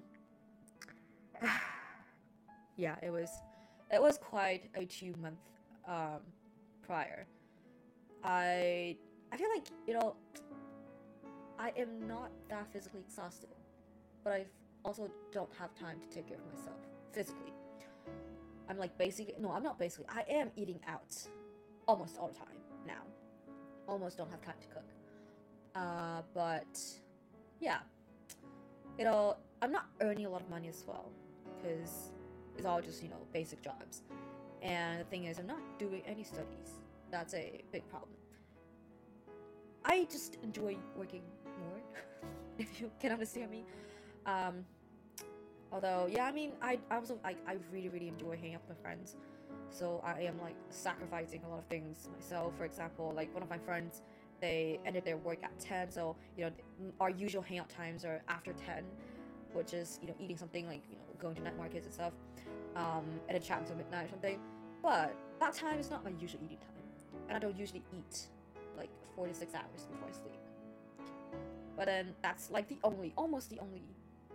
[2.76, 3.31] yeah, it was
[3.92, 5.38] it was quite a two month
[5.87, 6.20] um
[6.83, 7.26] prior.
[8.24, 8.96] I
[9.33, 10.16] I feel like, you know,
[11.59, 13.51] I am not that physically exhausted,
[14.23, 14.47] but I
[14.85, 16.77] also don't have time to take care of myself
[17.12, 17.53] physically.
[18.68, 21.16] I'm like basically, no, I'm not basically, I am eating out
[21.87, 23.03] almost all the time now.
[23.88, 24.85] Almost don't have time to cook.
[25.75, 26.79] Uh, but
[27.61, 27.79] yeah,
[28.99, 31.11] it all, I'm not earning a lot of money as well
[31.57, 32.11] because
[32.57, 34.03] it's all just, you know, basic jobs.
[34.62, 36.81] And the thing is, I'm not doing any studies.
[37.11, 38.12] That's a big problem.
[39.85, 41.23] I just enjoy working
[42.71, 43.64] if you can understand me.
[44.27, 44.64] Um,
[45.73, 48.77] although, yeah, I mean, I, I also like I really really enjoy hanging out with
[48.77, 49.16] my friends.
[49.71, 52.57] So I am like sacrificing a lot of things myself.
[52.57, 54.03] For example, like one of my friends,
[54.40, 56.53] they ended their work at ten, so you know
[57.01, 58.85] our usual hangout times are after ten,
[59.53, 62.12] which is you know eating something like you know going to night markets and stuff,
[62.77, 64.38] um, and then chatting until midnight or something.
[64.83, 66.83] But that time is not my usual eating time,
[67.29, 68.27] and I don't usually eat
[68.77, 70.48] like four to six hours before I sleep.
[71.79, 73.83] But then that's like the only, almost the only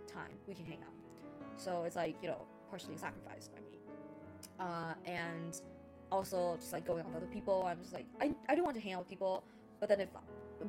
[0.08, 0.94] time we can hang out.
[1.56, 3.78] So it's like, you know, partially sacrificed by me.
[4.58, 5.60] Uh, and
[6.10, 8.76] also just like going out with other people, I'm just like, I, I do want
[8.76, 9.44] to hang out with people,
[9.78, 10.08] but then if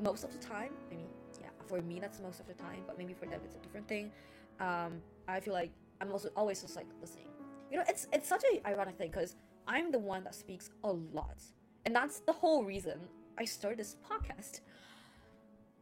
[0.03, 1.07] most of the time, I mean,
[1.39, 3.87] yeah, for me that's most of the time, but maybe for them it's a different
[3.87, 4.11] thing.
[4.59, 7.27] Um, I feel like I'm also always just like listening.
[7.71, 9.35] you know, it's it's such a ironic thing because
[9.67, 11.37] I'm the one that speaks a lot,
[11.85, 12.99] and that's the whole reason
[13.37, 14.61] I started this podcast,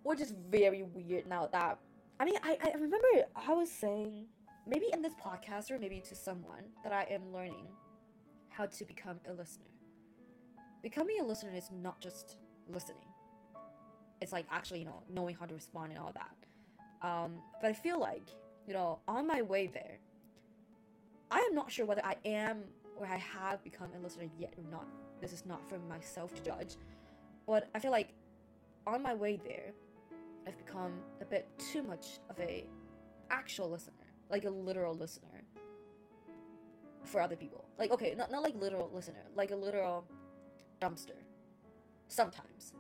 [0.04, 1.80] which is very weird now that
[2.20, 4.28] I mean I, I remember I was saying
[4.68, 7.68] maybe in this podcast or maybe to someone that I am learning
[8.50, 9.66] how to become a listener.
[10.82, 12.38] Becoming a listener is not just
[12.68, 13.08] listening.
[14.22, 17.08] It's like actually, you know, knowing how to respond and all that.
[17.08, 18.30] Um, but I feel like,
[18.68, 19.98] you know, on my way there,
[21.32, 22.64] I am not sure whether I am
[22.98, 24.88] or I have become a listener yet or not.
[25.20, 26.76] This is not for myself to judge.
[27.48, 28.10] But I feel like
[28.88, 29.74] on my way there,
[30.48, 32.66] I've become a bit too much of a
[33.30, 33.94] actual listener,
[34.30, 35.44] like a literal listener
[37.04, 37.66] for other people.
[37.78, 40.06] Like okay, not not like literal listener, like a literal
[40.82, 41.20] dumpster.
[42.08, 42.74] Sometimes.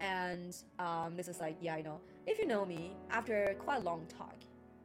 [0.00, 2.00] And um, this is like, yeah, I know.
[2.26, 4.36] If you know me, after quite a long talk,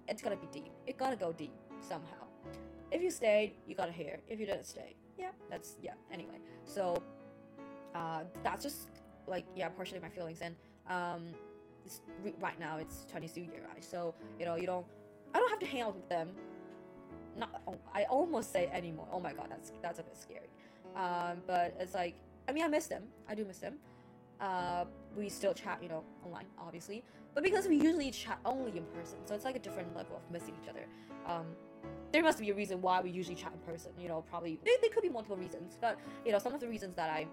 [0.10, 0.72] it's gonna be deep.
[0.86, 2.26] It gotta go deep somehow.
[2.92, 4.20] If you stayed, you gotta hear.
[4.28, 5.94] If you didn't stay, yeah, that's yeah.
[6.12, 7.02] Anyway, so
[7.94, 8.90] uh, that's just
[9.28, 10.40] like yeah, partially my feelings.
[10.42, 10.56] And
[10.90, 11.28] um,
[12.40, 13.84] right now it's Chinese New Year, right?
[13.84, 14.86] So you know, you don't.
[15.34, 16.30] I don't have to hang out with them.
[17.38, 17.62] Not.
[17.68, 19.08] Oh, I almost say anymore.
[19.12, 20.50] Oh my god, that's that's a bit scary.
[20.96, 22.16] Um, but it's like
[22.48, 23.04] I mean, I miss them.
[23.28, 23.76] I do miss them.
[24.40, 27.04] Uh, we still chat, you know, online, obviously.
[27.34, 30.32] But because we usually chat only in person, so it's like a different level of
[30.32, 30.86] missing each other.
[31.26, 31.46] Um,
[32.12, 33.92] there must be a reason why we usually chat in person.
[34.00, 36.68] You know, probably there, there could be multiple reasons, but you know, some of the
[36.68, 37.28] reasons that I,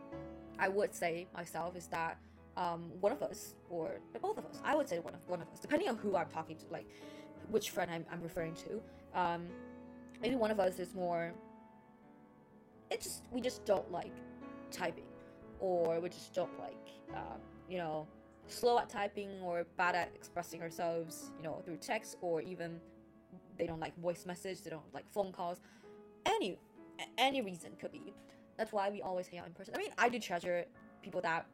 [0.59, 2.19] I would say myself is that
[2.57, 5.49] um, one of us or both of us, I would say one of one of
[5.49, 6.89] us, depending on who I'm talking to, like
[7.49, 8.81] which friend I'm, I'm referring to.
[9.19, 9.47] Um,
[10.21, 11.33] maybe one of us is more.
[12.91, 14.13] It just we just don't like
[14.71, 15.05] typing,
[15.61, 18.07] or we just don't like, um, you know,
[18.49, 22.81] slow at typing or bad at expressing ourselves, you know, through text or even
[23.57, 25.61] they don't like voice message, they don't like phone calls.
[26.27, 26.59] Any
[27.19, 28.13] any reason could be.
[28.57, 29.75] That's why we always hang out in person.
[29.75, 30.67] I mean, I do treasure
[31.03, 31.47] people that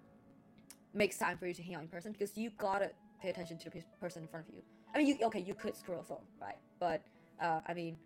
[0.99, 2.91] makes time for you to hang out in person because you gotta
[3.23, 4.63] pay attention to the person in front of you.
[4.95, 6.59] I mean, you okay, you could scroll a phone, right?
[6.79, 7.03] But
[7.41, 7.97] uh, I mean,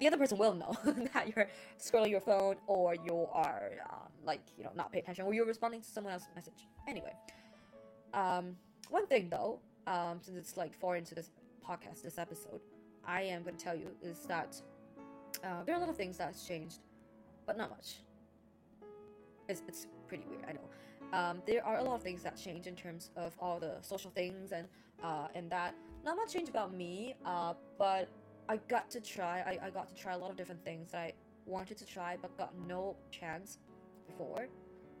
[0.00, 0.74] the other person will know
[1.14, 5.24] that you're scrolling your phone or you are um, like you know not paying attention
[5.26, 7.12] or you're responding to someone else's message anyway
[8.14, 8.56] um,
[8.88, 11.30] one thing though um, since it's like foreign to this
[11.66, 12.60] podcast this episode
[13.06, 14.60] i am going to tell you is that
[15.44, 16.80] uh, there are a lot of things that's changed
[17.46, 17.96] but not much
[19.48, 20.68] it's, it's pretty weird i know
[21.12, 24.10] um, there are a lot of things that change in terms of all the social
[24.10, 24.66] things and
[25.02, 28.08] uh, and that not much change about me uh, but
[28.50, 29.38] I got to try.
[29.40, 31.12] I, I got to try a lot of different things that I
[31.46, 33.58] wanted to try but got no chance
[34.08, 34.48] before.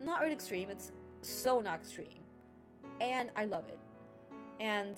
[0.00, 0.70] Not really extreme.
[0.70, 0.92] It's
[1.22, 2.22] so not extreme,
[3.00, 3.80] and I love it.
[4.60, 4.96] And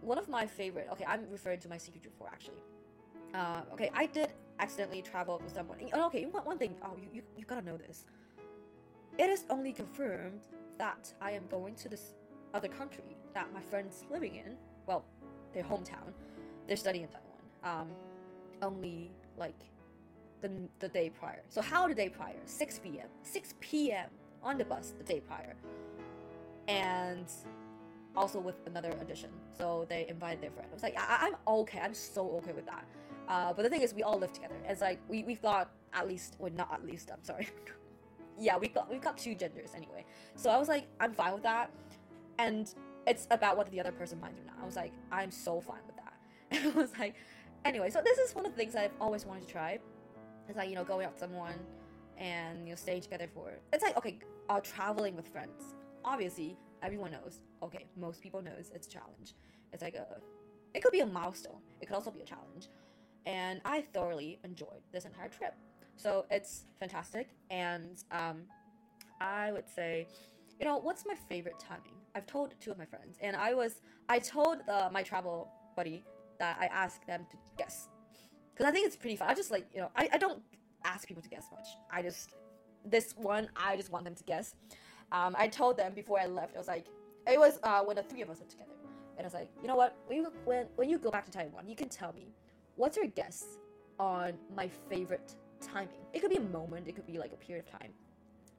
[0.00, 0.88] one of my favorite.
[0.90, 2.62] Okay, I'm referring to my secret before actually.
[3.32, 5.78] Uh, okay, I did accidentally travel with someone.
[5.94, 6.74] Okay, one, one thing.
[6.82, 8.06] Oh, you, you you gotta know this.
[9.18, 10.40] It is only confirmed
[10.78, 12.14] that I am going to this
[12.52, 14.56] other country that my friend's living in.
[14.86, 15.04] Well,
[15.52, 16.12] their hometown.
[16.66, 17.88] They're studying in Taiwan um,
[18.62, 19.54] only like
[20.42, 21.42] the, the day prior.
[21.48, 22.36] So how the day prior?
[22.44, 23.08] 6 p.m.
[23.22, 24.08] 6 p.m.
[24.42, 25.54] on the bus the day prior.
[26.68, 27.26] And
[28.16, 29.30] also with another addition.
[29.56, 30.68] So they invited their friend.
[30.70, 31.80] I was like, I- am okay.
[31.80, 32.84] I'm so okay with that.
[33.26, 34.54] Uh, but the thing is, we all live together.
[34.68, 37.10] It's like we we thought at least, well, not at least.
[37.10, 37.48] I'm sorry.
[38.38, 40.04] yeah, we got we've got two genders anyway.
[40.36, 41.70] So I was like, I'm fine with that.
[42.38, 42.72] And
[43.06, 44.56] it's about what the other person finds or not.
[44.60, 46.12] I was like, I'm so fine with that.
[46.50, 47.14] And I was like,
[47.64, 49.78] anyway, so this is one of the things I've always wanted to try.
[50.48, 51.54] It's like you know going out with someone
[52.18, 53.52] and you know staying together for.
[53.72, 54.18] It's like okay,
[54.48, 55.74] uh, traveling with friends.
[56.04, 57.40] Obviously, everyone knows.
[57.62, 59.34] Okay, most people knows it's a challenge.
[59.72, 60.06] It's like a.
[60.74, 61.60] It could be a milestone.
[61.80, 62.68] It could also be a challenge,
[63.26, 65.54] and I thoroughly enjoyed this entire trip.
[65.96, 68.42] So it's fantastic, and um,
[69.20, 70.06] I would say,
[70.58, 71.94] you know, what's my favorite timing?
[72.14, 76.04] I've told two of my friends, and I was I told uh, my travel buddy
[76.38, 77.88] that I asked them to guess.
[78.52, 79.28] Because I think it's pretty fun.
[79.28, 80.40] I just like, you know, I, I don't
[80.84, 81.66] ask people to guess much.
[81.90, 82.34] I just,
[82.84, 84.54] this one, I just want them to guess.
[85.10, 86.86] Um, I told them before I left, I was like,
[87.26, 88.70] it was uh, when the three of us were together.
[89.16, 89.96] And I was like, you know what?
[90.06, 92.28] When you, when, when you go back to Taiwan, you can tell me,
[92.76, 93.44] what's your guess
[93.98, 95.34] on my favorite
[95.66, 96.00] timing?
[96.12, 97.92] It could be a moment, it could be like a period of time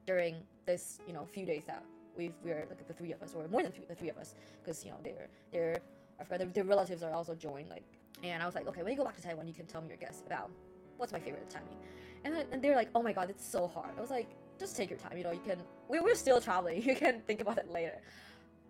[0.05, 1.83] during this, you know, few days that
[2.17, 4.35] we've, we're like the three of us, or more than three, the three of us,
[4.63, 5.81] because, you know, they're, they're
[6.19, 7.69] I forgot their, their relatives are also joined.
[7.69, 7.83] Like,
[8.23, 9.89] and I was like, okay, when you go back to Taiwan, you can tell me
[9.89, 10.49] your guess about
[10.97, 11.77] what's my favorite timing.
[12.23, 13.91] And then, and they're like, oh my god, it's so hard.
[13.97, 15.17] I was like, just take your time.
[15.17, 15.59] You know, you can.
[15.89, 16.81] We, we're still traveling.
[16.85, 17.99] You can think about it later.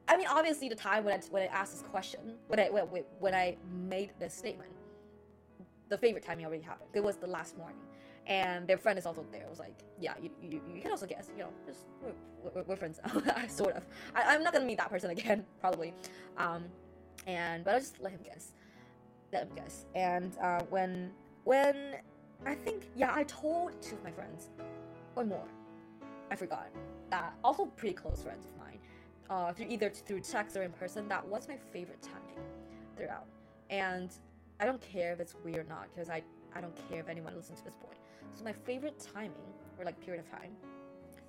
[0.07, 3.03] I mean, obviously, the time when I when I asked this question, when I when,
[3.19, 3.55] when I
[3.87, 4.71] made this statement,
[5.89, 6.89] the favorite timing already happened.
[6.93, 7.77] It was the last morning,
[8.27, 9.43] and their friend is also there.
[9.45, 12.63] I was like, yeah, you, you, you can also guess, you know, just we're, we're,
[12.63, 12.99] we're friends
[13.47, 13.85] sort of.
[14.15, 15.93] I, am not gonna meet that person again, probably.
[16.37, 16.65] Um,
[17.27, 18.53] and but I'll just let him guess,
[19.31, 19.85] let him guess.
[19.93, 21.11] And uh, when
[21.43, 21.95] when
[22.45, 24.49] I think yeah, I told two of my friends,
[25.15, 25.47] or more,
[26.31, 26.67] I forgot
[27.11, 28.79] that also pretty close friends of mine,
[29.29, 31.07] uh, through either through text or in person.
[31.07, 32.43] That was my favorite timing
[32.97, 33.25] throughout,
[33.69, 34.11] and
[34.59, 36.23] I don't care if it's weird or not because I
[36.55, 37.97] I don't care if anyone listens to this point.
[38.35, 39.31] So my favorite timing
[39.79, 40.51] or like period of time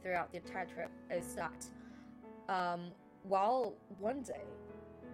[0.03, 1.65] throughout the entire trip is that
[2.49, 2.91] um,
[3.23, 4.43] while one day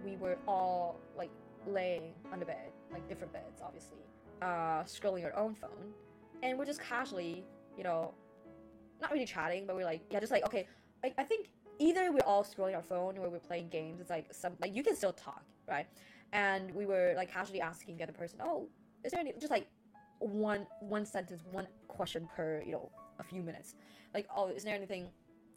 [0.03, 1.29] we were all like
[1.67, 3.99] laying on the bed, like different beds, obviously,
[4.41, 5.93] uh, scrolling our own phone,
[6.41, 7.43] and we're just casually,
[7.77, 8.13] you know,
[9.01, 10.67] not really chatting, but we're like, yeah, just like okay,
[11.03, 13.99] like I think either we're all scrolling our phone or we're playing games.
[14.01, 15.87] It's like some like you can still talk, right?
[16.33, 18.67] And we were like casually asking the other person, oh,
[19.03, 19.67] is there any just like
[20.18, 23.74] one one sentence, one question per you know a few minutes.
[24.14, 25.08] Like, oh, is there anything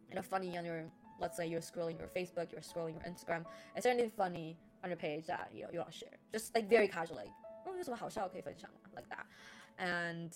[0.09, 0.83] you know funny on your
[1.19, 3.45] let's say you're scrolling your Facebook, you're scrolling your Instagram.
[3.77, 6.17] Is there anything funny on your page that you know you want to share?
[6.31, 7.31] Just like very casual, like
[7.65, 9.25] oh 有什么好笑可以分享 like that,
[9.77, 10.31] and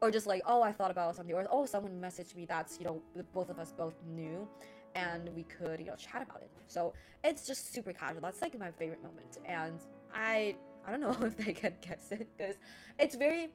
[0.00, 2.86] or just like oh I thought about something, or oh someone messaged me that's you
[2.86, 3.02] know
[3.32, 4.48] both of us both knew,
[4.94, 6.50] and we could you know chat about it.
[6.66, 8.22] So it's just super casual.
[8.22, 9.78] That's like my favorite moment, and
[10.14, 12.55] I I don't know if they can guess it because
[12.99, 13.49] it's very,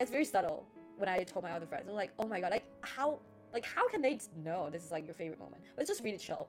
[0.00, 0.66] it's very subtle.
[0.96, 3.18] When I told my other friends, they're like, "Oh my god, like how,
[3.52, 6.18] like how can they know this is like your favorite moment?" But it's just really
[6.18, 6.48] chill,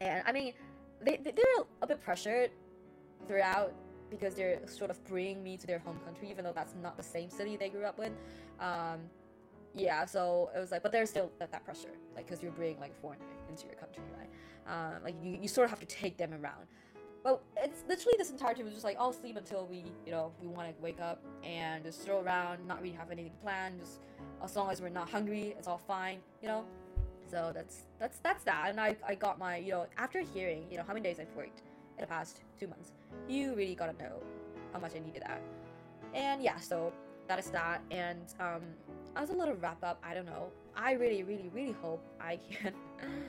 [0.00, 0.54] and I mean,
[1.02, 2.50] they they're a bit pressured
[3.26, 3.74] throughout
[4.10, 7.02] because they're sort of bringing me to their home country, even though that's not the
[7.02, 8.12] same city they grew up in.
[8.58, 9.00] Um,
[9.74, 12.80] yeah, so it was like, but there's still that, that pressure, like, because you're bringing
[12.80, 14.28] like foreigner into your country, right?
[14.66, 16.66] Um, like you, you sort of have to take them around.
[17.22, 20.32] But it's literally this entire trip was just like I'll sleep until we, you know,
[20.40, 23.80] we want to wake up and just stroll around, not really have anything planned.
[23.80, 24.00] Just
[24.42, 26.64] as long as we're not hungry, it's all fine, you know.
[27.30, 28.70] So that's that's that's that.
[28.70, 31.34] And I I got my, you know, after hearing, you know, how many days I've
[31.36, 31.62] worked
[31.98, 32.92] in the past two months,
[33.28, 34.22] you really gotta know
[34.72, 35.42] how much I needed that.
[36.14, 36.92] And yeah, so
[37.28, 37.82] that is that.
[37.90, 38.62] And um,
[39.14, 40.50] as a little wrap up, I don't know.
[40.74, 42.72] I really, really, really hope I can.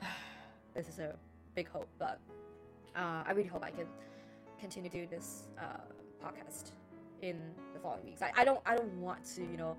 [0.74, 1.14] this is a
[1.54, 2.18] big hope, but
[2.96, 3.86] uh, I really hope I can
[4.58, 5.84] continue to do this uh,
[6.24, 6.72] podcast
[7.22, 7.38] in
[7.72, 8.22] the following weeks.
[8.22, 9.76] I, I don't I don't want to you know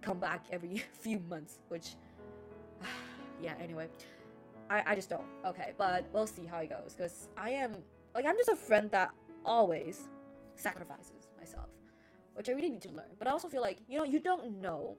[0.00, 1.96] come back every few months, which
[3.42, 3.54] yeah.
[3.60, 3.88] Anyway,
[4.70, 5.26] I I just don't.
[5.46, 7.72] Okay, but we'll see how it goes because I am
[8.14, 9.10] like I'm just a friend that
[9.44, 10.08] always
[10.54, 11.68] sacrifices myself,
[12.34, 13.12] which I really need to learn.
[13.18, 14.96] But I also feel like you know you don't know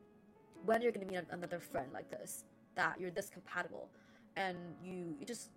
[0.65, 3.89] when you're gonna meet another friend like this that you're this compatible,
[4.35, 5.51] and you you just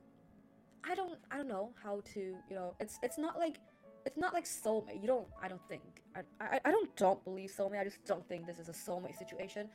[0.88, 3.58] I don't I don't know how to you know it's it's not like
[4.04, 5.00] it's not like soulmate.
[5.00, 5.82] You don't I don't think
[6.14, 7.80] I I, I don't don't believe soulmate.
[7.80, 9.68] I just don't think this is a soulmate situation.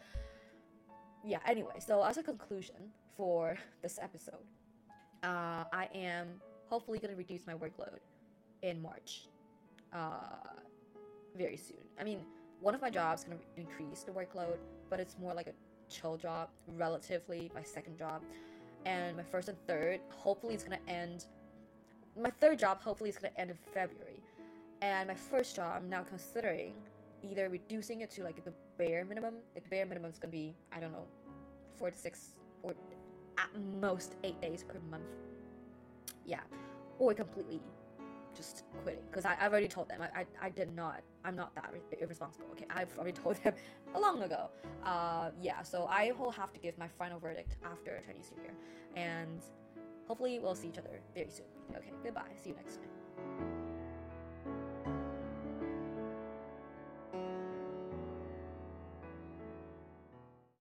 [1.23, 1.39] Yeah.
[1.45, 2.75] Anyway, so as a conclusion
[3.17, 4.45] for this episode,
[5.23, 6.27] uh, I am
[6.67, 7.99] hopefully gonna reduce my workload
[8.61, 9.27] in March.
[9.93, 10.57] Uh,
[11.35, 11.83] very soon.
[11.99, 12.19] I mean,
[12.61, 14.57] one of my jobs gonna increase the workload,
[14.89, 15.53] but it's more like a
[15.89, 17.51] chill job relatively.
[17.53, 18.21] My second job
[18.85, 21.25] and my first and third hopefully it's gonna end
[22.21, 24.21] my third job hopefully is gonna end in february.
[24.81, 26.73] And my first job i'm now considering
[27.23, 29.35] either reducing it to like the bare minimum.
[29.53, 31.05] The bare minimum is gonna be i don't know
[31.77, 32.73] four to six or
[33.37, 35.03] at most eight days per month.
[36.25, 36.41] Yeah
[36.99, 37.59] or completely
[38.35, 40.01] just quitting because I've already told them.
[40.01, 42.65] I, I, I did not I'm not that irresponsible okay?
[42.69, 43.53] I've already told them
[43.95, 44.49] a long ago.
[44.83, 48.53] Uh, yeah so I will have to give my final verdict after Chinese New Year.
[48.95, 49.41] And
[50.07, 51.45] hopefully we'll see each other very soon.
[51.75, 52.31] Okay goodbye.
[52.35, 53.50] See you next time